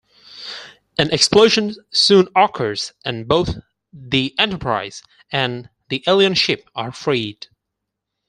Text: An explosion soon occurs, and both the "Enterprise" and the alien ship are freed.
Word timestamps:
An 0.97 1.11
explosion 1.11 1.75
soon 1.91 2.27
occurs, 2.35 2.91
and 3.05 3.27
both 3.27 3.51
the 3.93 4.33
"Enterprise" 4.39 5.03
and 5.31 5.69
the 5.89 6.03
alien 6.07 6.33
ship 6.33 6.67
are 6.73 6.91
freed. 6.91 7.45